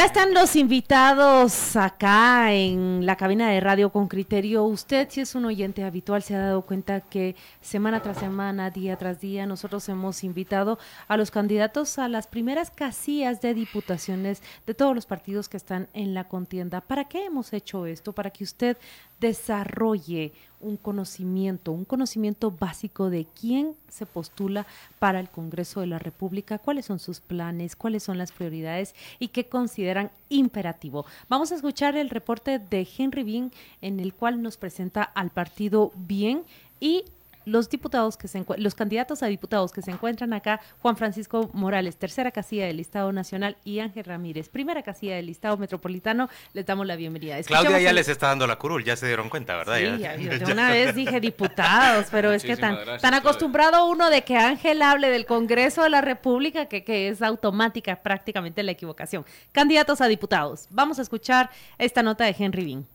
[0.00, 4.64] Ya están los invitados acá en la cabina de radio con criterio.
[4.64, 8.96] Usted, si es un oyente habitual, se ha dado cuenta que semana tras semana, día
[8.96, 14.72] tras día, nosotros hemos invitado a los candidatos a las primeras casillas de diputaciones de
[14.72, 16.80] todos los partidos que están en la contienda.
[16.80, 18.14] ¿Para qué hemos hecho esto?
[18.14, 18.78] Para que usted
[19.20, 24.66] desarrolle un conocimiento, un conocimiento básico de quién se postula
[24.98, 29.28] para el Congreso de la República, cuáles son sus planes, cuáles son las prioridades y
[29.28, 31.06] qué consideran imperativo.
[31.28, 35.92] Vamos a escuchar el reporte de Henry Bean en el cual nos presenta al partido
[35.96, 36.42] Bien
[36.78, 37.04] y
[37.44, 41.96] los diputados que se los candidatos a diputados que se encuentran acá, Juan Francisco Morales,
[41.96, 46.86] tercera casilla del Estado Nacional, y Ángel Ramírez, primera casilla del Estado Metropolitano, les damos
[46.86, 47.42] la bienvenida.
[47.42, 49.78] Claudia ya les está dando la curul, ya se dieron cuenta, ¿verdad?
[49.78, 54.36] Sí, de una vez dije diputados, pero es que tan, tan acostumbrado uno de que
[54.36, 59.24] Ángel hable del Congreso de la República que, que es automática prácticamente la equivocación.
[59.52, 60.66] Candidatos a diputados.
[60.70, 62.86] Vamos a escuchar esta nota de Henry Bean.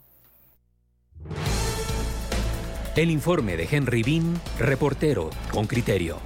[2.96, 6.18] El informe de Henry Bean, reportero con criterio.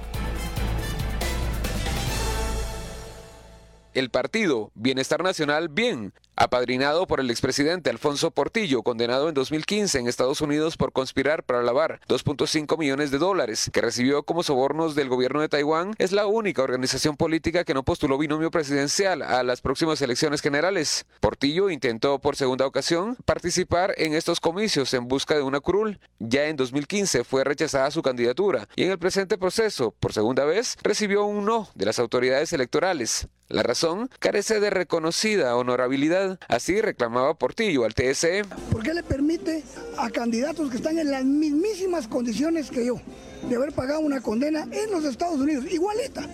[3.92, 10.08] El partido Bienestar Nacional Bien apadrinado por el expresidente Alfonso Portillo, condenado en 2015 en
[10.08, 15.10] Estados Unidos por conspirar para lavar 2.5 millones de dólares que recibió como sobornos del
[15.10, 19.60] gobierno de Taiwán, es la única organización política que no postuló binomio presidencial a las
[19.60, 21.04] próximas elecciones generales.
[21.20, 26.00] Portillo intentó por segunda ocasión participar en estos comicios en busca de una curul.
[26.20, 30.78] Ya en 2015 fue rechazada su candidatura y en el presente proceso, por segunda vez,
[30.82, 33.28] recibió un no de las autoridades electorales.
[33.50, 36.29] La razón carece de reconocida honorabilidad.
[36.48, 38.44] Así reclamaba Portillo al TSE.
[38.70, 39.62] ¿Por qué le permite
[39.98, 43.00] a candidatos que están en las mismísimas condiciones que yo
[43.48, 46.26] de haber pagado una condena en los Estados Unidos, igualita?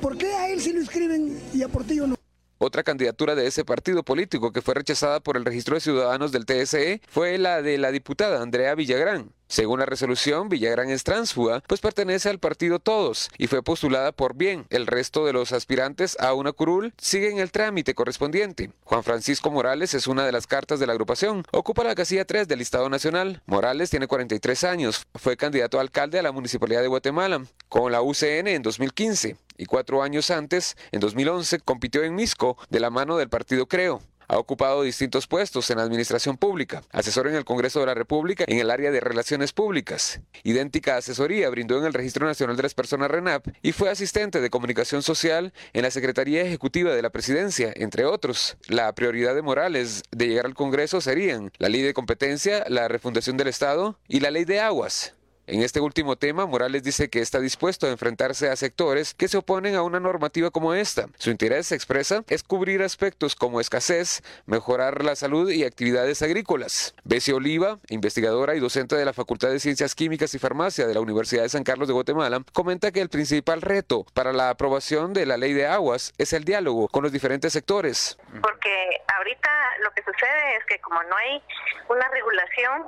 [0.00, 2.18] ¿Por qué a él sí lo escriben y a Portillo no?
[2.58, 6.44] Otra candidatura de ese partido político que fue rechazada por el registro de ciudadanos del
[6.44, 9.30] TSE fue la de la diputada Andrea Villagrán.
[9.46, 14.34] Según la resolución, Villagrán es transfuga, pues pertenece al partido Todos y fue postulada por
[14.34, 14.66] bien.
[14.70, 18.72] El resto de los aspirantes a una curul siguen el trámite correspondiente.
[18.82, 21.44] Juan Francisco Morales es una de las cartas de la agrupación.
[21.52, 23.40] Ocupa la casilla 3 del Listado Nacional.
[23.46, 25.06] Morales tiene 43 años.
[25.14, 29.66] Fue candidato a alcalde a la Municipalidad de Guatemala con la UCN en 2015 y
[29.66, 34.00] cuatro años antes, en 2011, compitió en Misco de la mano del partido Creo.
[34.30, 38.44] Ha ocupado distintos puestos en la administración pública, asesor en el Congreso de la República
[38.46, 40.20] en el área de relaciones públicas.
[40.42, 44.50] Idéntica asesoría brindó en el Registro Nacional de las Personas RENAP y fue asistente de
[44.50, 48.58] comunicación social en la Secretaría Ejecutiva de la Presidencia, entre otros.
[48.68, 53.38] La prioridad de Morales de llegar al Congreso serían la ley de competencia, la refundación
[53.38, 55.14] del Estado y la ley de aguas.
[55.50, 59.38] En este último tema, Morales dice que está dispuesto a enfrentarse a sectores que se
[59.38, 61.06] oponen a una normativa como esta.
[61.16, 66.94] Su interés, se expresa, es cubrir aspectos como escasez, mejorar la salud y actividades agrícolas.
[67.04, 71.00] Bessie Oliva, investigadora y docente de la Facultad de Ciencias Químicas y Farmacia de la
[71.00, 75.24] Universidad de San Carlos de Guatemala, comenta que el principal reto para la aprobación de
[75.24, 78.18] la ley de aguas es el diálogo con los diferentes sectores.
[78.42, 79.50] Porque ahorita
[79.82, 81.42] lo que sucede es que como no hay
[81.88, 82.82] una regulación,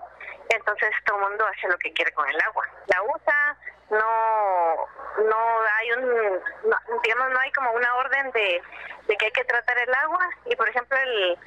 [0.51, 2.67] entonces todo el mundo hace lo que quiere con el agua.
[2.87, 3.57] La usa,
[3.91, 4.89] no
[5.25, 6.41] no hay un
[7.03, 8.63] digamos no hay como una orden de,
[9.07, 10.29] que hay que tratar el agua.
[10.47, 11.39] Y por ejemplo el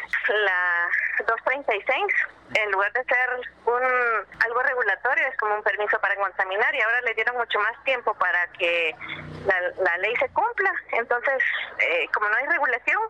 [0.46, 0.90] la
[1.25, 2.14] 236
[2.56, 3.30] en lugar de ser
[3.66, 3.84] un
[4.46, 6.74] algo regulatorio es como un permiso para contaminar.
[6.75, 8.96] Y ahora le dieron mucho más tiempo para que
[9.46, 10.74] la, ley se cumpla.
[10.94, 11.44] Entonces
[11.80, 13.02] eh, como no hay regulación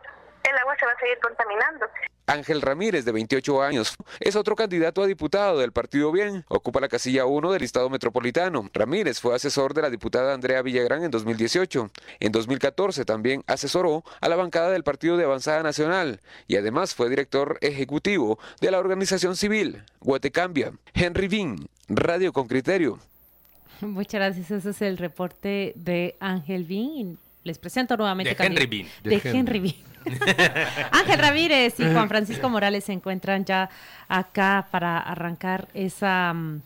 [0.43, 1.89] el agua se va a seguir contaminando
[2.25, 6.45] Ángel Ramírez, de 28 años, es otro candidato a diputado del Partido Bien.
[6.47, 8.69] Ocupa la casilla 1 del Estado Metropolitano.
[8.73, 11.91] Ramírez fue asesor de la diputada Andrea Villagrán en 2018.
[12.19, 17.09] En 2014 también asesoró a la bancada del Partido de Avanzada Nacional y además fue
[17.09, 20.73] director ejecutivo de la organización civil Guatecambia.
[20.93, 22.99] Henry Bin, Radio con Criterio.
[23.81, 24.51] Muchas gracias.
[24.51, 27.17] Ese es el reporte de Ángel Bin.
[27.43, 28.35] Les presento nuevamente.
[28.35, 28.87] De Henry Bin.
[29.03, 29.75] De, Henry Bin.
[30.91, 33.69] Ángel Ramírez y Juan Francisco Morales se encuentran ya
[34.07, 36.61] acá para arrancar esa, mm,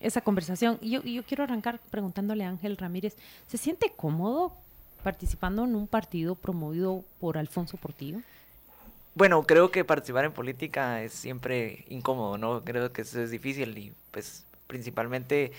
[0.00, 0.78] esa conversación.
[0.80, 3.16] Y yo, yo quiero arrancar preguntándole a Ángel Ramírez,
[3.46, 4.52] ¿se siente cómodo
[5.02, 8.18] participando en un partido promovido por Alfonso Portillo?
[9.14, 12.62] Bueno, creo que participar en política es siempre incómodo, ¿no?
[12.64, 15.52] Creo que eso es difícil y pues principalmente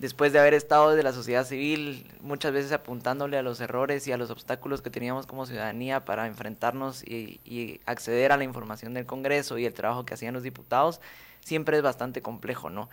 [0.00, 4.12] después de haber estado desde la sociedad civil, muchas veces apuntándole a los errores y
[4.12, 9.04] a los obstáculos que teníamos como ciudadanía para enfrentarnos y, acceder a la información del
[9.04, 11.02] Congreso y el trabajo que hacían los diputados,
[11.44, 12.88] siempre es bastante complejo, ¿no?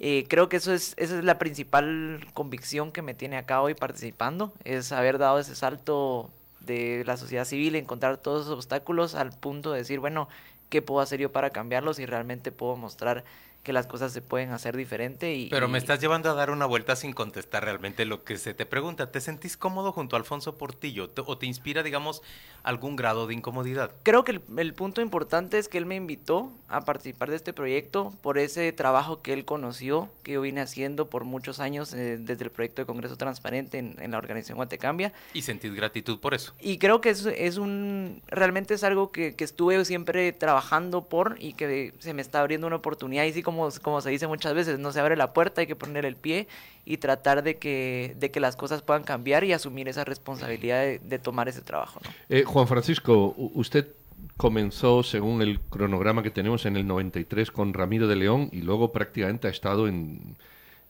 [0.00, 3.74] Eh, creo que eso es, esa es la principal convicción que me tiene acá hoy
[3.74, 6.28] participando, es haber dado ese salto
[6.60, 10.28] de la sociedad civil, encontrar todos esos obstáculos al punto de decir, bueno,
[10.70, 13.24] ¿qué puedo hacer yo para cambiarlos y realmente puedo mostrar
[13.62, 15.34] que las cosas se pueden hacer diferente.
[15.34, 18.54] Y, Pero me estás llevando a dar una vuelta sin contestar realmente lo que se
[18.54, 19.10] te pregunta.
[19.10, 22.22] ¿Te sentís cómodo junto a Alfonso Portillo o te inspira, digamos,
[22.62, 23.90] algún grado de incomodidad?
[24.02, 28.14] Creo que el, punto importante es que él me invitó a participar de este proyecto
[28.22, 32.44] por ese trabajo que él conoció, que yo vine haciendo por muchos años eh, desde
[32.44, 35.12] el proyecto de Congreso Transparente en, la organización Guatecambia.
[35.34, 36.54] Y sentís gratitud por eso.
[36.60, 41.36] Y creo que es, es un, realmente es algo que, que estuve siempre trabajando por
[41.38, 44.52] y que se me está abriendo una oportunidad y sí como como, se dice muchas
[44.52, 46.48] veces, no se abre la puerta, hay que poner el pie
[46.84, 51.18] y tratar de que, de que las cosas puedan cambiar y asumir esa responsabilidad de,
[51.18, 52.00] tomar ese trabajo.
[52.28, 53.88] Eh, Juan Francisco, usted
[54.36, 58.92] comenzó, según el cronograma que tenemos, en el 93 con Ramiro de León y luego
[58.92, 60.36] prácticamente ha estado en,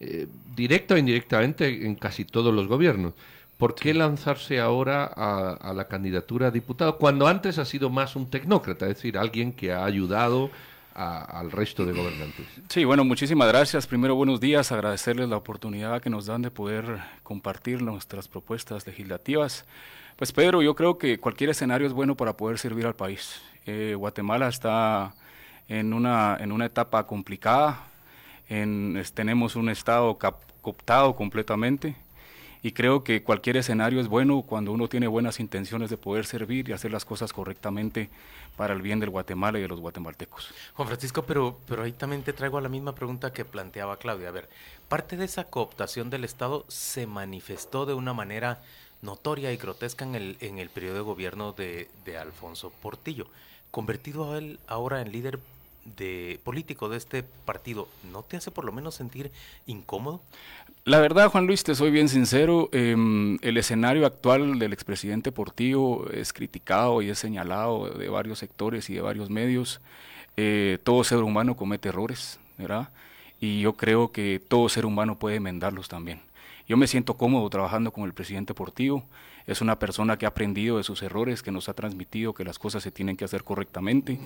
[0.01, 0.27] eh,
[0.57, 3.15] directa o indirectamente en casi todos los gobiernos.
[3.57, 8.15] ¿Por qué lanzarse ahora a, a, la candidatura a diputado cuando antes ha sido más
[8.15, 10.51] un tecnócrata, es decir, alguien que ha ayudado
[10.99, 12.47] al resto de gobernantes.
[12.69, 13.87] Sí, bueno, muchísimas gracias.
[13.87, 14.73] Primero, buenos días.
[14.73, 19.65] Agradecerles la oportunidad que nos dan de poder compartir nuestras propuestas legislativas.
[20.17, 23.41] Pues Pedro, yo creo que cualquier escenario es bueno para poder servir al país.
[23.67, 25.15] Eh, Guatemala está
[25.69, 27.85] en una, en una etapa complicada.
[28.49, 30.19] En, tenemos un Estado
[30.61, 31.95] cooptado completamente
[32.63, 36.69] y creo que cualquier escenario es bueno cuando uno tiene buenas intenciones de poder servir
[36.69, 38.11] y hacer las cosas correctamente
[38.57, 40.51] para el bien del Guatemala y de los guatemaltecos.
[40.75, 44.29] Juan Francisco, pero, pero ahí también te traigo la misma pregunta que planteaba Claudia.
[44.29, 44.49] A ver,
[44.89, 48.61] parte de esa cooptación del Estado se manifestó de una manera
[49.01, 53.29] notoria y grotesca en el, en el periodo de gobierno de, de Alfonso Portillo.
[53.71, 55.39] Convertido a él ahora en líder
[55.97, 59.31] de político de este partido, ¿no te hace por lo menos sentir
[59.67, 60.21] incómodo?
[60.89, 66.11] La verdad, Juan Luis, te soy bien sincero, em, el escenario actual del expresidente Portillo
[66.13, 69.83] es criticado y es señalado de varios sectores y de varios medios.
[70.39, 72.89] Eh, todo ser humano comete errores, ¿verdad?
[73.39, 76.23] Y yo creo que todo ser humano puede enmendarlos también.
[76.67, 79.05] Yo me siento cómodo trabajando con el presidente Portillo
[79.49, 82.59] es una persona que ha aprendido de sus errores, que nos ha transmitido que las
[82.59, 84.21] cosas se tienen que hacer correctamente.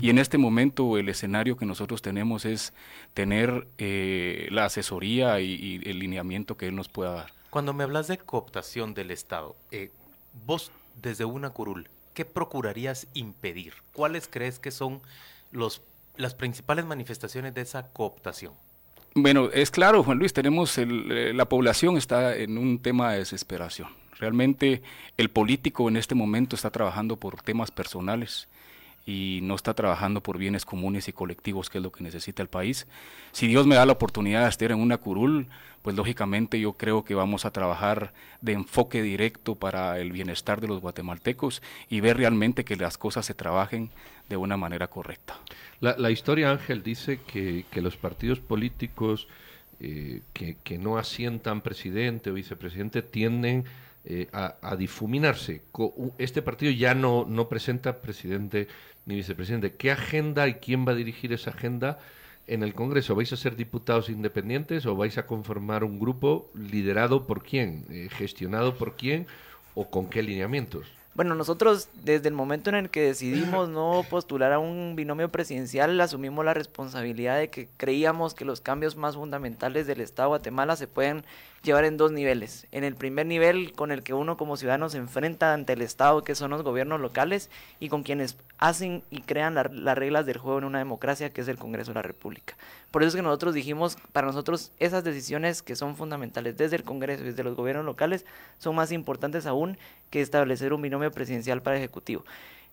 [0.00, 2.72] Y en este momento el escenario que nosotros tenemos es
[3.12, 7.32] tener eh, la asesoría y, el lineamiento que él nos pueda dar.
[7.50, 9.90] Cuando me hablas de cooptación del Estado, eh,
[10.46, 10.70] vos
[11.02, 13.74] desde una curul, ¿qué procurarías impedir?
[13.92, 15.00] ¿Cuáles crees que son
[15.50, 15.82] los,
[16.16, 18.52] las principales manifestaciones de esa cooptación?
[19.14, 23.88] Bueno, es claro, Juan Luis, tenemos eh, la población está en un tema de desesperación.
[24.18, 24.82] Realmente
[25.16, 28.48] el político en este momento está trabajando por temas personales
[29.08, 32.48] y no está trabajando por bienes comunes y colectivos, que es lo que necesita el
[32.48, 32.86] país.
[33.32, 35.46] Si Dios me da la oportunidad de estar en una curul,
[35.80, 38.12] pues lógicamente yo creo que vamos a trabajar
[38.42, 43.24] de enfoque directo para el bienestar de los guatemaltecos y ver realmente que las cosas
[43.24, 43.88] se trabajen
[44.28, 45.38] de una manera correcta.
[45.80, 49.26] La, historia, Ángel, dice que, los partidos políticos
[49.80, 53.64] eh, que, que no asientan presidente o vicepresidente tienden
[54.10, 55.60] eh, a, difuminarse.
[56.16, 58.66] Este partido ya no, no presenta presidente
[59.04, 59.74] ni vicepresidente.
[59.74, 61.98] ¿Qué agenda y quién va a dirigir esa agenda
[62.46, 63.14] en el Congreso?
[63.14, 68.08] ¿Vais a ser diputados independientes o vais a conformar un grupo liderado por quién, eh,
[68.10, 69.26] gestionado por quién
[69.74, 70.86] o con qué lineamientos?
[71.18, 76.00] Bueno, nosotros desde el momento en el que decidimos no postular a un binomio presidencial,
[76.00, 80.76] asumimos la responsabilidad de que creíamos que los cambios más fundamentales del Estado de Guatemala
[80.76, 81.24] se pueden
[81.62, 82.66] llevar en dos niveles.
[82.72, 86.22] En el primer nivel con el que uno como ciudadano se enfrenta ante el Estado,
[86.22, 87.50] que son los gobiernos locales,
[87.80, 91.48] y con quienes hacen y crean las reglas del juego en una democracia, que es
[91.48, 92.54] el Congreso de la República.
[92.90, 96.84] Por eso es que nosotros dijimos, para nosotros esas decisiones que son fundamentales desde el
[96.84, 98.24] Congreso y desde los gobiernos locales
[98.58, 99.76] son más importantes aún
[100.10, 102.24] que establecer un binomio presidencial para Ejecutivo.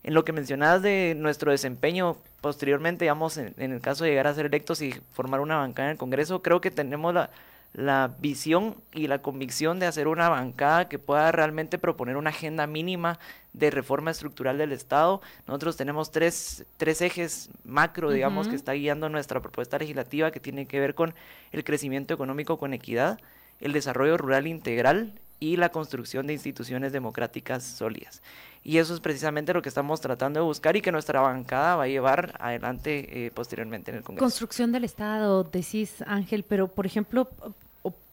[0.02, 4.28] En lo que mencionabas de nuestro desempeño posteriormente, digamos, en, en el caso de llegar
[4.28, 7.30] a ser electos y formar una bancada en el Congreso, creo que tenemos la,
[7.72, 12.66] la visión y la convicción de hacer una bancada que pueda realmente proponer una agenda
[12.66, 13.18] mínima
[13.52, 15.20] de reforma estructural del Estado.
[15.46, 20.66] Nosotros tenemos tres, tres ejes macro, digamos, que está guiando nuestra propuesta legislativa que tiene
[20.66, 21.14] que ver con
[21.52, 23.18] el crecimiento económico con equidad,
[23.60, 28.22] el desarrollo rural integral y la construcción de instituciones democráticas sólidas.
[28.66, 31.84] Y eso es precisamente lo que estamos tratando de buscar y que nuestra bancada va
[31.84, 34.24] a llevar adelante eh, posteriormente en el Congreso.
[34.24, 37.28] Construcción del Estado, decís Ángel, pero por ejemplo,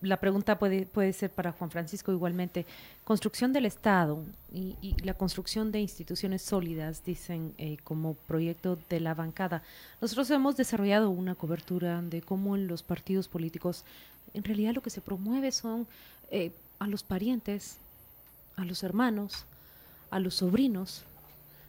[0.01, 2.67] la pregunta puede, puede ser para Juan Francisco igualmente.
[3.03, 9.15] Construcción del Estado y, la construcción de instituciones sólidas, dicen eh, como proyecto de la
[9.15, 9.63] bancada.
[10.01, 13.86] Nosotros hemos desarrollado una cobertura de cómo en los partidos políticos
[14.36, 15.88] en realidad lo que se promueve son
[16.29, 17.77] eh, a los parientes,
[18.55, 19.48] a los hermanos,
[20.13, 21.03] a los sobrinos,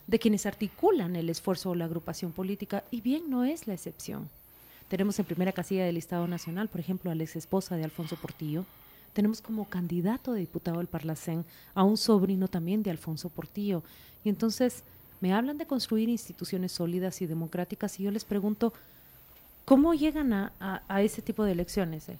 [0.06, 4.28] de quienes articulan el esfuerzo o la agrupación política, y bien no es la excepción.
[4.88, 8.16] Tenemos en primera casilla del Estado Nacional, por ejemplo, a la ex esposa de Alfonso
[8.16, 8.66] Portillo.
[9.14, 13.82] Tenemos como candidato de diputado del Parlacén a un sobrino también de Alfonso Portillo.
[14.24, 14.82] Y entonces
[15.20, 18.74] me hablan de construir instituciones sólidas y democráticas y yo les pregunto,
[19.64, 22.10] ¿cómo llegan a, ese tipo de elecciones?
[22.10, 22.18] Eh?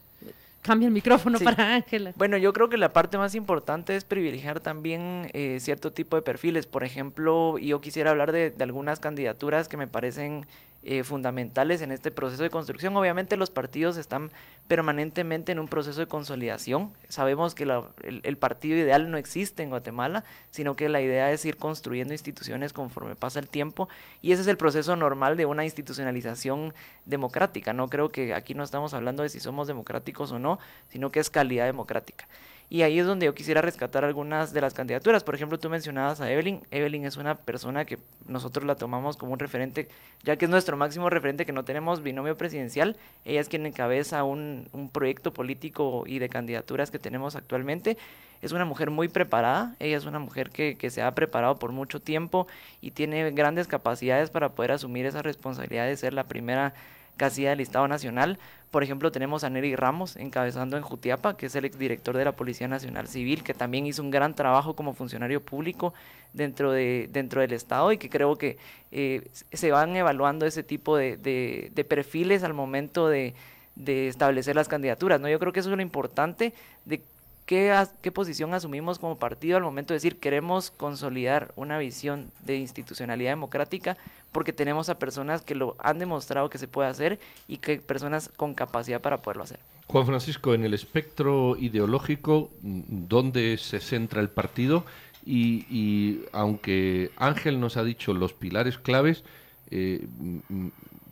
[0.64, 2.14] Cambia el micrófono para Ángela.
[2.16, 6.23] Bueno, yo creo que la parte más importante es privilegiar también eh, cierto tipo de
[6.23, 6.64] perfiles.
[6.64, 10.47] Por ejemplo, yo quisiera hablar de, de algunas candidaturas que me parecen
[10.87, 12.95] eh, fundamentales en este proceso de construcción.
[12.95, 14.31] Obviamente los partidos están
[14.69, 16.93] permanentemente en un proceso de consolidación.
[17.09, 17.64] Sabemos que
[18.03, 22.75] el, partido ideal no existe en Guatemala, sino que la idea es ir construyendo instituciones
[22.75, 23.88] conforme pasa el tiempo
[24.21, 26.75] y ese es el proceso normal de una institucionalización
[27.07, 27.73] democrática.
[27.73, 30.59] No creo que aquí no estamos hablando de si somos democráticos o no,
[30.91, 32.26] sino que es calidad democrática.
[32.71, 35.23] Y ahí es donde yo quisiera rescatar algunas de las candidaturas.
[35.23, 36.62] Por ejemplo, tú mencionabas a Evelyn.
[36.71, 39.88] Evelyn es una persona que nosotros la tomamos como un referente,
[40.23, 42.97] ya que es nuestro máximo referente, que no tenemos binomio presidencial.
[43.25, 47.97] Ella es quien encabeza un, un proyecto político y de candidaturas que tenemos actualmente.
[48.42, 49.75] Es una mujer muy preparada.
[49.78, 52.47] Ella es una mujer que, que se ha preparado por mucho tiempo
[52.80, 56.75] y tiene grandes capacidades para poder asumir esa responsabilidad de ser la primera
[57.16, 58.38] casilla del Estado Nacional.
[58.71, 62.33] Por ejemplo, tenemos a Neri Ramos encabezando en Jutiapa, que es el exdirector de la
[62.33, 65.94] Policía Nacional Civil, que también hizo un gran trabajo como funcionario público
[66.33, 68.59] dentro, de, dentro del Estado y que creo que
[68.90, 73.35] eh, se van evaluando ese tipo de, de, perfiles al momento de,
[73.76, 75.21] de establecer las candidaturas.
[75.21, 75.28] ¿no?
[75.28, 76.52] Yo creo que eso es lo importante
[76.85, 77.00] de
[77.46, 82.56] ¿Qué, ¿Qué, posición asumimos como partido al momento de decir queremos consolidar una visión de
[82.56, 83.98] institucionalidad democrática?
[84.32, 88.30] Porque tenemos a personas que lo han demostrado que se puede hacer y que personas
[88.34, 89.60] con capacidad para poderlo hacer.
[89.86, 94.84] Juan Francisco, en el espectro ideológico, ¿dónde se centra el partido?
[95.26, 99.24] Y, aunque Ángel nos ha dicho los pilares claves,
[99.70, 100.06] eh,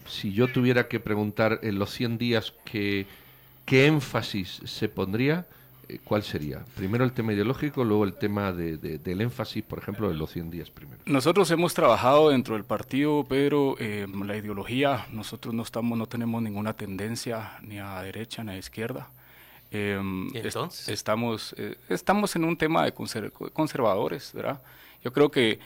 [0.07, 3.07] si yo tuviera que preguntar en los 100 días qué,
[3.65, 5.47] qué énfasis se pondría,
[6.05, 6.65] ¿cuál sería?
[6.77, 10.71] Primero el tema ideológico, luego el tema del énfasis, por ejemplo, de los 100 días
[10.71, 11.01] primero.
[11.07, 16.43] Nosotros hemos trabajado dentro del partido, pero eh, la ideología, nosotros no, estamos, no tenemos
[16.43, 19.09] ninguna tendencia ni a derecha ni a izquierda.
[19.71, 20.89] Em, entonces?
[20.89, 24.61] estamos, eh, estamos en un tema de conservadores, ¿verdad?
[25.03, 25.59] Yo creo que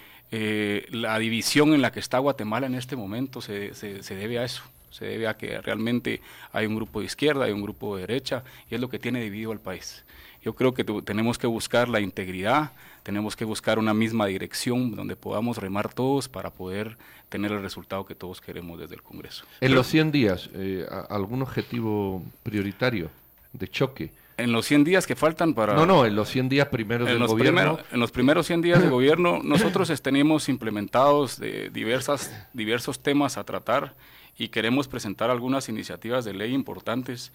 [0.90, 4.62] la división en la que está Guatemala en este momento se, se debe a eso
[4.96, 8.42] se debe a que realmente hay un grupo de izquierda, hay un grupo de derecha,
[8.70, 10.04] y es lo que tiene dividido al país.
[10.46, 12.70] Yo creo que tenemos que buscar la integridad,
[13.02, 16.96] tenemos que buscar una misma dirección donde podamos remar todos para poder
[17.28, 19.44] tener el resultado que todos queremos desde el Congreso.
[19.60, 23.10] En los 100 días, eh, ¿algún objetivo prioritario
[23.52, 24.12] de choque?
[24.36, 25.74] En los 100 días que faltan para...
[25.74, 27.80] No, no, en los 100 días primeros del gobierno.
[27.90, 33.42] en los primeros 100 días de gobierno, nosotros tenemos implementados de diversas, diversos temas a
[33.42, 33.94] tratar
[34.38, 37.32] y queremos presentar algunas iniciativas de ley importantes.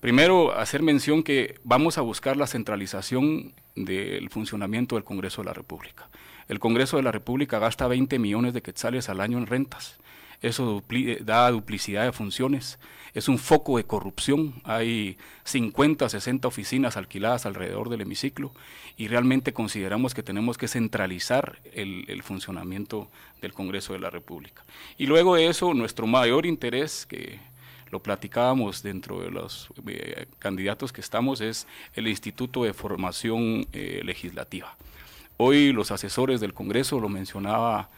[0.00, 5.54] Primero, hacer mención que vamos a buscar la centralización del funcionamiento del Congreso de la
[5.54, 6.08] República.
[6.48, 9.96] El Congreso de la República gasta 20 millones de quetzales al año en rentas.
[10.42, 10.82] Eso
[11.20, 12.78] da duplicidad de funciones.
[13.14, 14.60] Es un foco de corrupción.
[14.64, 18.52] Hay 50, 60 oficinas alquiladas alrededor del hemiciclo
[18.98, 23.08] y realmente consideramos que tenemos que centralizar el, el funcionamiento
[23.40, 24.64] del Congreso de la República.
[24.98, 27.38] Y luego de eso, nuestro mayor interés, que
[27.94, 34.00] lo platicábamos dentro de los eh, candidatos que estamos, es el Instituto de Formación eh,
[34.04, 34.74] Legislativa.
[35.36, 37.90] Hoy los asesores del Congreso, lo mencionaba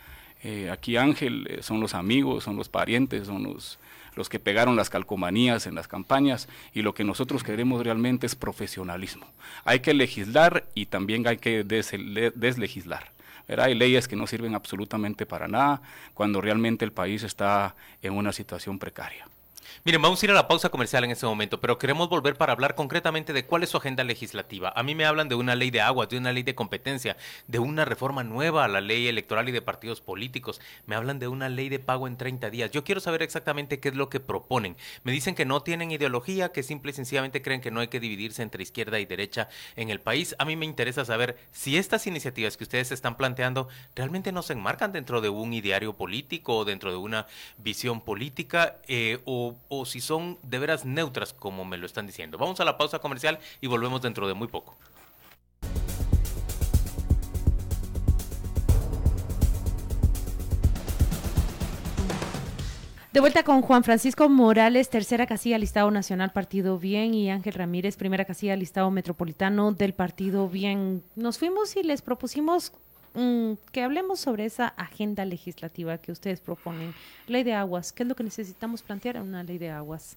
[0.45, 3.79] eh, aquí Ángel, son los amigos, son los parientes, son los,
[4.17, 8.35] los que pegaron las calcomanías en las campañas y lo que nosotros queremos realmente es
[8.35, 9.27] profesionalismo.
[9.65, 13.13] Hay que legislar y también hay que deslegislar.
[13.49, 15.81] Hay leyes que no sirven absolutamente para nada
[16.13, 19.27] cuando realmente el país está en una situación precaria.
[19.85, 22.53] Miren, vamos a ir a la pausa comercial en este momento, pero queremos volver para
[22.53, 24.73] hablar concretamente de cuál es su agenda legislativa.
[24.75, 27.17] A mí me hablan de una ley de agua, de una ley de competencia,
[27.47, 30.61] de una reforma nueva a la ley electoral y de partidos políticos.
[30.87, 32.71] Me hablan de una ley de pago en 30 días.
[32.71, 34.77] Yo quiero saber exactamente qué es lo que proponen.
[35.05, 38.01] Me dicen que no tienen ideología, que simple y sencillamente creen que no hay que
[38.01, 40.35] dividirse entre izquierda y derecha en el país.
[40.39, 44.55] A mí me interesa saber si estas iniciativas que ustedes están planteando realmente no se
[44.55, 47.27] enmarcan dentro de un ideario político o dentro de una
[47.59, 52.39] visión política eh, o o, si son de veras neutras como me lo están diciendo.
[52.39, 54.77] Vamos a la pausa comercial y volvemos dentro de muy poco.
[63.17, 67.97] De vuelta con Juan Francisco Morales, tercera casilla listado nacional Partido Bien y Ángel Ramírez,
[67.97, 71.03] primera casilla listado metropolitano del Partido Bien.
[71.15, 72.73] Nos fuimos y les propusimos
[73.17, 76.95] mm, que hablemos sobre esa agenda legislativa que ustedes proponen.
[77.27, 80.17] Ley de aguas, ¿qué es lo que necesitamos plantear en una ley de aguas?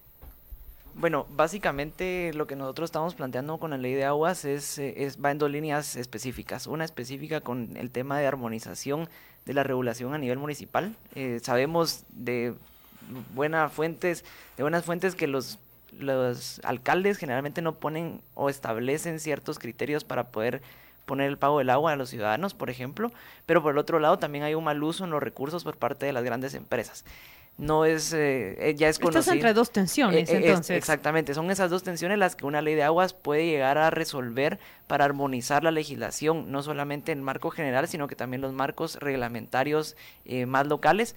[0.95, 5.31] Bueno, básicamente lo que nosotros estamos planteando con la ley de aguas es, eh, va
[5.31, 6.67] en dos líneas específicas.
[6.67, 9.07] Una específica con el tema de armonización
[9.45, 10.95] de la regulación a nivel municipal.
[11.15, 12.53] Eh, sabemos de
[13.33, 14.25] buenas fuentes,
[14.57, 15.57] de buenas fuentes que los,
[15.97, 20.61] los alcaldes generalmente no ponen o establecen ciertos criterios para poder
[21.09, 23.11] poner el pago del agua a los ciudadanos, por ejemplo,
[23.47, 26.05] pero por el otro lado también hay un mal uso en los recursos por parte
[26.05, 27.03] de las grandes empresas.
[27.57, 29.21] No es, eh, eh ya es conocido.
[29.21, 30.77] Estás entre dos tensiones, eh, entonces.
[30.77, 34.59] exactamente, son esas dos tensiones las que una ley de aguas puede llegar a resolver
[34.85, 39.97] para armonizar la legislación, no solamente en marco general, sino que también los marcos reglamentarios
[40.25, 41.15] eh, más locales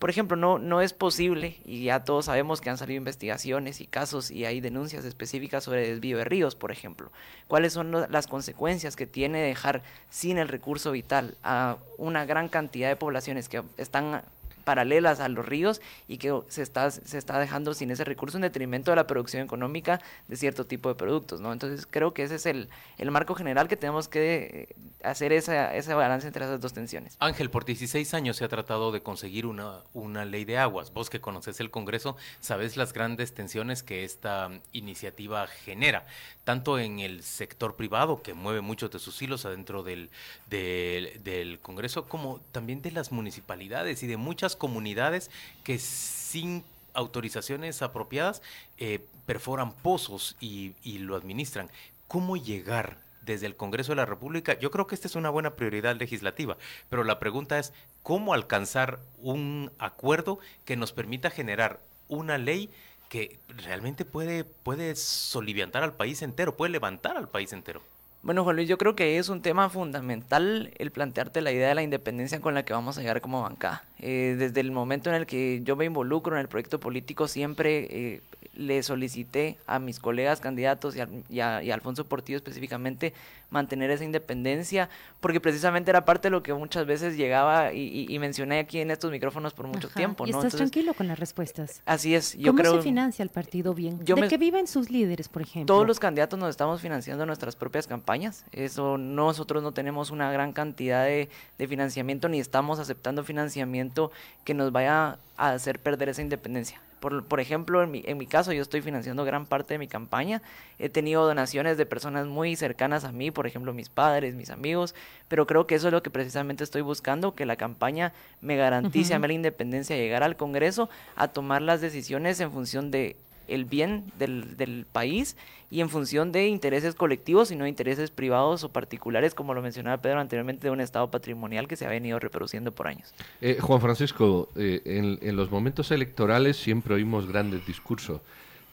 [0.00, 3.86] por ejemplo, no, no es posible, y ya todos sabemos que han salido investigaciones y
[3.86, 7.12] casos y hay denuncias específicas sobre desvío de ríos, por ejemplo.
[7.48, 12.88] ¿Cuáles son las consecuencias que tiene dejar sin el recurso vital a una gran cantidad
[12.88, 14.22] de poblaciones que están
[14.64, 18.42] paralelas a los ríos y que se está, se está dejando sin ese recurso en
[18.42, 21.52] detrimento de la producción económica de cierto tipo de productos, ¿no?
[21.52, 25.74] Entonces creo que ese es el, el marco general que tenemos que eh, hacer esa,
[25.74, 27.16] ese balance entre esas dos tensiones.
[27.20, 30.92] Ángel, por 16 años se ha tratado de conseguir una, una ley de aguas.
[30.92, 36.06] Vos que conoces el Congreso, sabes las grandes tensiones que esta iniciativa genera,
[36.44, 40.10] tanto en el sector privado, que mueve muchos de sus hilos adentro del,
[40.48, 45.30] del Congreso, como también de las municipalidades y de muchas comunidades
[45.64, 46.64] que sin
[46.94, 48.42] autorizaciones apropiadas
[48.78, 51.70] eh, perforan pozos y, y lo administran.
[52.08, 54.58] ¿Cómo llegar desde el Congreso de la República?
[54.58, 56.56] Yo creo que esta es una buena prioridad legislativa,
[56.88, 62.70] pero la pregunta es cómo alcanzar un acuerdo que nos permita generar una ley
[63.08, 67.82] que realmente puede, puede soliviantar al país entero, puede levantar al país entero.
[68.22, 71.74] Bueno, Juan Luis, yo creo que es un tema fundamental el plantearte la idea de
[71.74, 73.82] la independencia con la que vamos a llegar como bancada.
[73.98, 77.86] Eh, desde el momento en el que yo me involucro en el proyecto político, siempre
[77.90, 78.20] eh,
[78.54, 83.14] le solicité a mis colegas candidatos y a, Alfonso Portillo específicamente
[83.48, 84.88] mantener esa independencia,
[85.20, 89.10] porque precisamente era parte de lo que muchas veces llegaba y, mencioné aquí en estos
[89.10, 90.26] micrófonos por mucho tiempo.
[90.26, 90.36] ¿no?
[90.36, 91.82] estás tranquilo con las respuestas.
[91.86, 92.36] Así es.
[92.36, 93.98] Yo ¿Cómo creo, se financia el partido bien?
[94.04, 95.74] ¿De qué viven sus líderes, por ejemplo?
[95.74, 98.09] Todos los candidatos nos estamos financiando nuestras propias campañas.
[98.52, 104.10] Eso nosotros no tenemos una gran cantidad de, de financiamiento ni estamos aceptando financiamiento
[104.44, 106.80] que nos vaya a hacer perder esa independencia.
[107.00, 109.88] Por, por ejemplo, en mi, en mi caso, yo estoy financiando gran parte de mi
[109.88, 110.42] campaña.
[110.78, 114.94] He tenido donaciones de personas muy cercanas a mí, por ejemplo, mis padres, mis amigos,
[115.28, 119.14] pero creo que eso es lo que precisamente estoy buscando, que la campaña me garantice
[119.14, 123.16] a mí la independencia, llegar al Congreso a tomar las decisiones en función de
[123.50, 125.36] el bien del, del, país
[125.70, 130.00] y en función de intereses colectivos y no intereses privados o particulares, como lo mencionaba
[130.00, 133.12] Pedro anteriormente, de un estado patrimonial que se ha venido reproduciendo por años.
[133.40, 138.20] Eh, Juan Francisco, eh, en, en, los momentos electorales siempre oímos grandes discursos.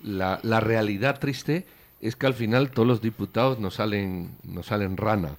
[0.04, 1.66] La, la, realidad triste
[2.02, 5.38] es que al final todos los diputados nos salen, nos salen rana.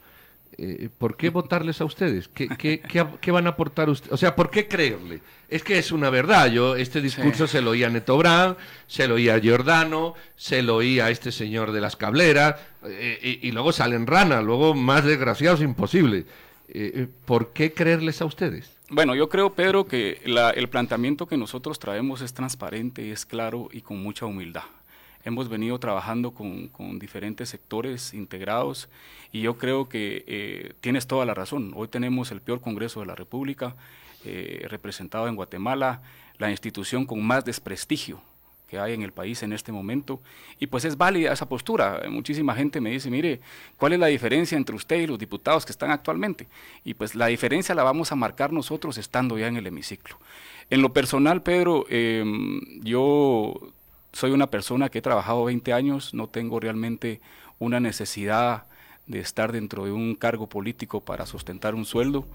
[0.56, 2.28] Eh, ¿por qué votarles a ustedes?
[2.28, 2.80] ¿Qué, qué,
[3.20, 4.12] qué, van a aportar ustedes?
[4.12, 5.20] O sea, ¿por qué creerle?
[5.48, 6.50] Es que es una verdad.
[6.50, 8.56] Yo este discurso se lo oía a Neto Brand,
[8.87, 13.38] se lo oía a Giordano, se lo oía a este señor de las cableras, eh,
[13.42, 16.26] y, luego salen rana, luego más desgraciados imposible.
[16.68, 18.70] Eh, ¿Por qué creerles a ustedes?
[18.90, 23.68] Bueno, yo creo, Pedro, que la, el planteamiento que nosotros traemos es transparente, es claro
[23.70, 24.64] y con mucha humildad.
[25.28, 28.88] Hemos venido trabajando con, diferentes sectores integrados
[29.30, 31.74] y yo creo que eh, tienes toda la razón.
[31.76, 33.76] Hoy tenemos el peor Congreso de la República,
[34.24, 36.00] eh, representado en Guatemala,
[36.38, 38.22] la institución con más desprestigio
[38.70, 40.18] que hay en el país en este momento.
[40.58, 42.00] Y pues es válida esa postura.
[42.08, 43.40] Muchísima gente me dice, mire,
[43.76, 46.46] ¿cuál es la diferencia entre usted y los diputados que están actualmente?
[46.86, 50.16] Y pues la diferencia la vamos a marcar nosotros estando ya en el hemiciclo.
[50.70, 53.72] En lo personal, Pedro, em, yo
[54.12, 57.20] soy una persona que he trabajado 20 años, no tengo realmente
[57.58, 58.64] una necesidad
[59.06, 62.26] de estar dentro de un cargo político para sustentar un sueldo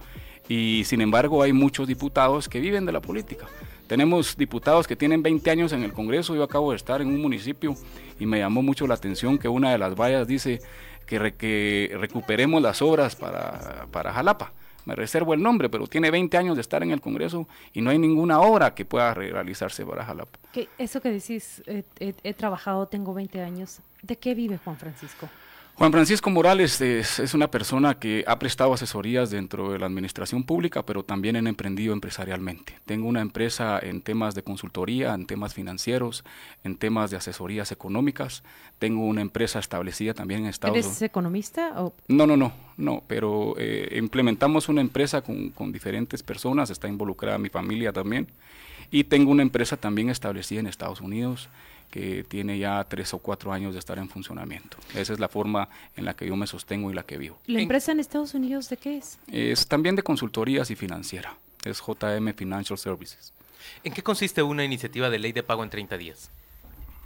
[0.50, 3.46] y sin embargo hay muchos diputados que viven de la política.
[3.88, 7.22] Tenemos diputados que tienen 20 años en el Congreso, yo acabo de estar en un
[7.22, 7.76] municipio
[8.20, 10.62] y me llamó mucho la atención que una de las vallas dice
[11.06, 14.52] que, recuperemos las obras para Jalapa
[14.86, 17.90] me reservo el nombre, pero tiene 20 años de estar en el Congreso y no
[17.90, 20.40] hay ninguna obra que pueda realizarse para Jalapa.
[20.78, 25.30] eso que decís, he trabajado, tengo 20 años, ¿de qué vive Juan Francisco?
[25.76, 30.86] Juan Francisco Morales es, una persona que ha prestado asesorías dentro de la administración pública,
[30.86, 32.78] pero también en emprendido empresarialmente.
[32.86, 36.24] Tengo una empresa en temas de consultoría, en temas financieros,
[36.64, 38.44] en temas de asesorías económicas.
[38.78, 40.92] Tengo una empresa establecida también en Estados Unidos.
[40.92, 41.82] ¿Eres economista?
[41.82, 41.94] O?
[42.08, 47.40] No, no, no, no, pero eh, implementamos una empresa con, con diferentes personas, está involucrada
[47.40, 48.28] mi familia también,
[48.92, 51.50] y tengo una empresa también establecida en Estados Unidos
[51.94, 54.78] que tiene ya tres o cuatro años de estar en funcionamiento.
[54.96, 57.38] Esa es la forma en la que yo me sostengo y la que vivo.
[57.46, 59.20] ¿La empresa en Estados Unidos de qué es?
[59.28, 61.38] Es también de consultorías y financiera.
[61.64, 63.32] Es JM Financial Services.
[63.84, 66.32] ¿En qué consiste una iniciativa de ley de pago en 30 días?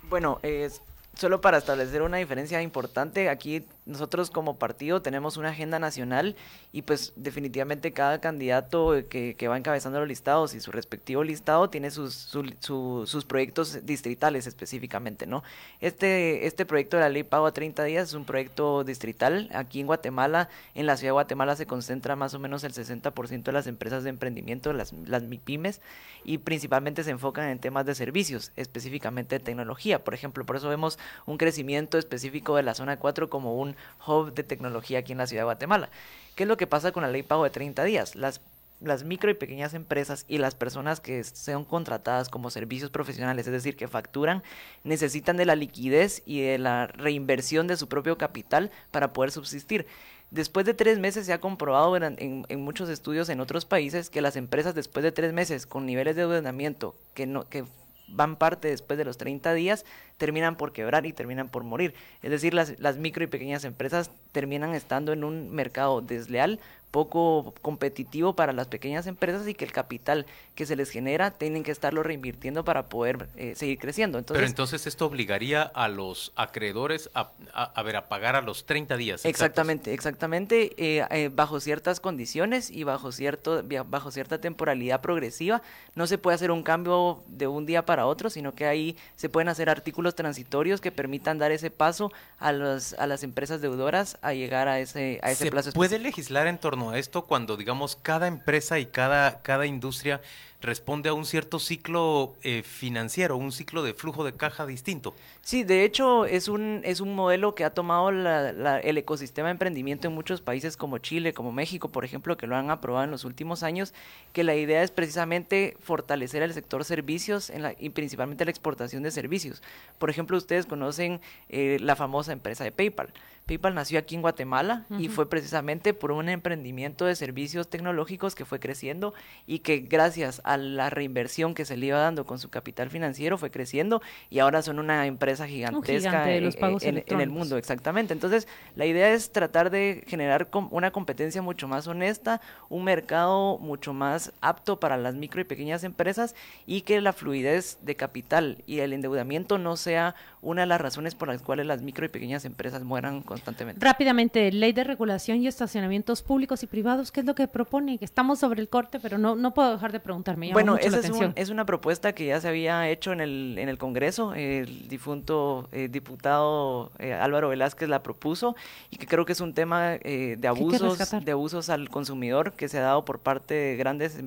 [0.10, 0.80] Bueno, es
[1.18, 6.36] solo para establecer una diferencia importante, aquí nosotros como partido tenemos una agenda nacional
[6.72, 11.70] y pues definitivamente cada candidato que, que va encabezando los listados y su respectivo listado
[11.70, 15.44] tiene sus, sus proyectos distritales específicamente, ¿no?
[15.82, 19.50] Este, este proyecto de la ley pago a 30 días es un proyecto distrital.
[19.54, 23.44] Aquí en Guatemala, en la ciudad de Guatemala se concentra más o menos el 60%
[23.44, 25.82] de las empresas de emprendimiento, las, las MIPIMES,
[26.24, 30.04] y principalmente se enfocan en temas de servicios, específicamente de tecnología.
[30.04, 34.34] Por ejemplo, por eso vemos un crecimiento específico de la zona 4 como un hub
[34.34, 35.90] de tecnología aquí en la ciudad de Guatemala.
[36.36, 38.16] ¿Qué es lo que pasa con la ley pago de 30 días?
[38.16, 38.42] Las
[38.80, 43.54] las micro y pequeñas empresas y las personas que sean contratadas como servicios profesionales, es
[43.54, 44.44] decir, que facturan,
[44.84, 49.88] necesitan de la liquidez y de la reinversión de su propio capital para poder subsistir.
[50.30, 54.22] Después de tres meses se ha comprobado en, en, muchos estudios en otros países que
[54.22, 57.64] las empresas después de tres meses con niveles de endeudamiento que, no, que
[58.10, 59.86] van parte después de los 30 días,
[60.18, 61.94] terminan por quebrar y terminan por morir.
[62.22, 66.60] Es decir, las, las micro y pequeñas empresas terminan estando en un mercado desleal
[66.92, 70.26] poco competitivo para las pequeñas empresas y que el capital
[70.56, 74.18] que se les genera tienen que estarlo reinvirtiendo para poder eh, seguir creciendo.
[74.18, 78.66] Entonces, Pero entonces esto obligaría a los acreedores a, a, ver, a pagar a los
[78.66, 79.26] 30 días.
[79.26, 85.62] Exactamente, exactamente, eh, eh, bajo ciertas condiciones y bajo, cierto, bajo cierta temporalidad progresiva.
[85.94, 89.30] No se puede hacer un cambio de un día para otro, sino que ahí se
[89.30, 94.18] pueden hacer artículos transitorios que permitan dar ese paso a, los, a las empresas deudoras
[94.22, 95.72] a llegar a ese, a ese ¿Se plazo.
[95.72, 100.22] ¿Puede legislar en torno a esto cuando, digamos, cada empresa y cada, cada industria
[100.60, 105.14] responde a un cierto ciclo eh, financiero, un ciclo de flujo de caja distinto.
[105.42, 110.08] Sí, de hecho es un, es un modelo que ha tomado el ecosistema de emprendimiento
[110.08, 113.24] en muchos países como Chile, como México, por ejemplo, que lo han aprobado en los
[113.24, 113.94] últimos años,
[114.34, 119.62] que la idea es precisamente fortalecer el sector servicios y principalmente la exportación de servicios.
[120.00, 123.14] Por ejemplo, ustedes conocen eh, la famosa empresa de PayPal.
[123.48, 128.44] PayPal nació aquí en Guatemala y fue precisamente por un emprendimiento de servicios tecnológicos que
[128.44, 129.14] fue creciendo
[129.48, 133.38] y que gracias a la reinversión que se le iba dando con su capital financiero,
[133.38, 138.14] fue creciendo y ahora son una empresa gigantesca en, el mundo, exactamente.
[138.14, 143.94] Entonces, la idea es tratar de generar una competencia mucho más honesta, un mercado mucho
[143.94, 148.80] más apto para las micro y pequeñas empresas y que la fluidez de capital y
[148.80, 152.44] el endeudamiento no sea una de las razones por las cuales las micro y pequeñas
[152.44, 153.84] empresas mueran constantemente.
[153.84, 157.98] Rápidamente, ley de regulación y estacionamientos públicos y privados, ¿qué es lo que propone?
[158.02, 161.00] Estamos sobre el corte, pero no, no puedo dejar de preguntar bueno, esa
[161.36, 164.34] es, una propuesta que ya se había hecho en el, en el Congreso.
[164.34, 168.56] El difunto eh, diputado eh, Álvaro Velázquez la propuso
[168.90, 172.68] y que creo que es un tema eh, de abusos, de abusos al consumidor que
[172.68, 174.20] se ha dado por parte de grandes,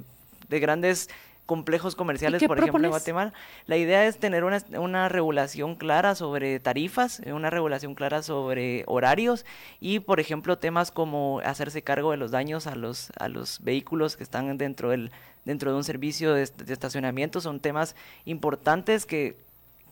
[0.49, 1.09] de grandes
[1.51, 3.33] complejos comerciales, por ejemplo, en Guatemala.
[3.67, 9.45] La idea es tener una, una, regulación clara sobre tarifas, una regulación clara sobre horarios
[9.81, 14.17] y, por ejemplo, temas como hacerse cargo de los daños a los, a los vehículos
[14.17, 15.11] que están dentro del
[15.45, 17.41] dentro de un servicio de, estacionamiento.
[17.41, 19.35] Son temas importantes que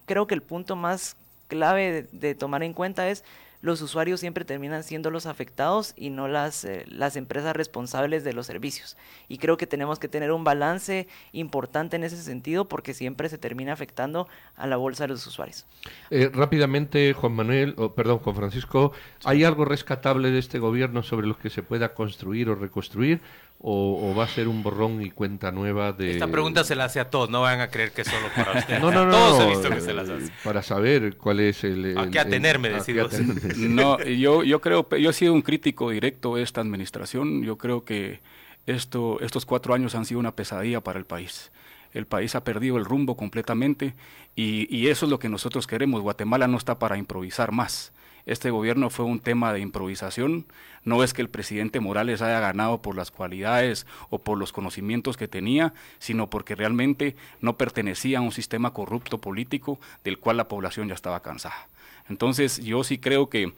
[0.07, 1.17] creo que el punto más
[1.49, 3.25] clave de, tomar en cuenta es
[3.61, 8.33] los usuarios siempre terminan siendo los afectados y no las, eh, las empresas responsables de
[8.33, 8.97] los servicios.
[9.29, 13.39] Y creo que tenemos que tener un balance importante en ese sentido porque siempre se
[13.39, 15.67] termina afectando a la bolsa de los usuarios.
[16.11, 18.93] Eh, rápidamente, Juan Manuel, o perdón, Juan Francisco,
[19.25, 23.21] ¿hay algo rescatable de este gobierno sobre lo que se pueda construir o reconstruir?
[23.61, 26.13] O, va a ser un borrón y cuenta nueva de...
[26.13, 28.53] Esta pregunta se la hace a todos, no van a creer que es solo para
[28.61, 28.81] ustedes.
[28.81, 29.11] no, no, no.
[29.11, 30.31] Todos he visto que se las hace.
[30.45, 31.99] Para saber cuál es el...
[31.99, 33.09] a qué atenerme, decido.
[33.57, 37.43] No, yo, yo creo, yo he sido un crítico directo de esta administración.
[37.43, 38.21] Yo creo que
[38.67, 41.51] esto, estos cuatro años han sido una pesadilla para el país.
[41.93, 43.95] El país ha perdido el rumbo completamente
[44.37, 46.01] y, y eso es lo que nosotros queremos.
[46.01, 47.93] Guatemala no está para improvisar más
[48.29, 50.45] Este gobierno fue un tema de improvisación.
[50.85, 55.17] No es que el presidente Morales haya ganado por las cualidades o por los conocimientos
[55.17, 60.47] que tenía, sino porque realmente no pertenecía a un sistema corrupto político del cual la
[60.47, 61.69] población ya estaba cansada.
[62.11, 63.55] Entonces yo sí creo que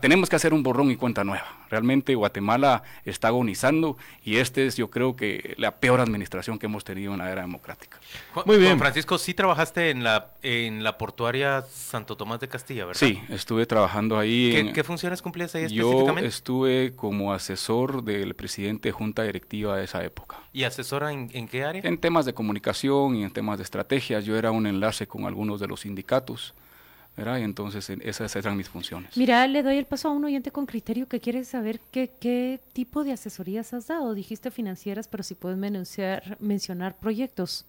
[0.00, 1.46] tenemos que hacer un borrón y cuenta nueva.
[1.70, 6.84] Realmente Guatemala está agonizando y este es yo creo que la peor administración que hemos
[6.84, 7.98] tenido en la era democrática.
[8.44, 8.78] Muy bien.
[8.78, 13.00] Francisco, sí trabajaste en la, en la portuaria Santo Tomás de Castilla, ¿verdad?
[13.00, 14.70] Sí, estuve trabajando ahí.
[14.74, 16.22] ¿Qué, funciones cumplías ahí específicamente?
[16.22, 20.36] Yo estuve como asesor del presidente de junta directiva de esa época.
[20.52, 21.80] ¿Y asesora en, en qué área?
[21.84, 24.26] En temas de comunicación y en temas de estrategias.
[24.26, 26.54] Yo era un enlace con algunos de los sindicatos
[27.16, 29.16] entonces esas eran mis funciones.
[29.16, 32.60] Mira, le doy el paso a un oyente con criterio que quiere saber qué, qué
[32.72, 34.14] tipo de asesorías has dado.
[34.14, 35.58] Dijiste financieras, pero si puedes
[36.38, 37.66] mencionar proyectos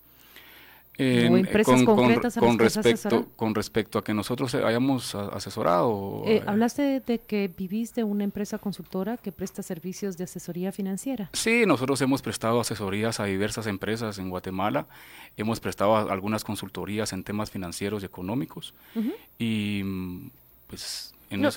[0.98, 7.20] empresas con, concretas con, respecto con respecto a que nosotros hayamos asesorado eh, hablaste de,
[7.20, 11.30] que vivís de una empresa consultora que presta servicios de asesoría financiera.
[11.34, 14.86] Sí nosotros hemos prestado asesorías a diversas empresas en Guatemala.
[15.38, 18.74] Hemos prestado algunas consultorías en temas financieros y económicos.
[19.40, 19.84] Y
[20.68, 21.52] pues no,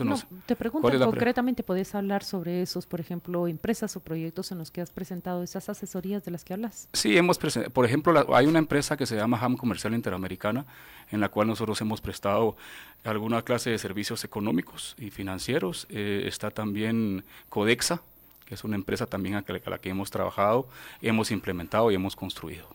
[0.47, 4.81] te pregunto concretamente, ¿puedes hablar sobre esos, por ejemplo, empresas o proyectos en los que
[4.81, 6.89] has presentado esas asesorías de las que hablas?
[6.93, 10.67] Sí, hemos presentado, por ejemplo, hay una empresa que se llama HAM Comercial Interamericana,
[11.11, 12.57] en la cual nosotros hemos prestado
[13.05, 15.87] alguna clase de servicios económicos y financieros.
[15.91, 18.03] Eh, está también Codexa,
[18.45, 20.69] que es una empresa también a la que hemos trabajado,
[21.03, 22.69] hemos implementado y hemos construido.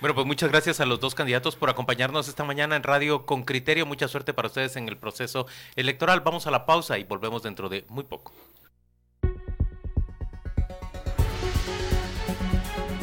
[0.00, 3.44] Bueno, pues muchas gracias a los dos candidatos por acompañarnos esta mañana en Radio con
[3.44, 3.86] Criterio.
[3.86, 6.20] Mucha suerte para ustedes en el proceso electoral.
[6.20, 8.32] Vamos a la pausa y volvemos dentro de muy poco.